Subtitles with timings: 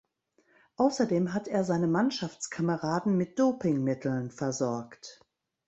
[0.77, 5.19] Außerdem hat er seine Mannschaftskameraden mit Dopingmitteln versorgt.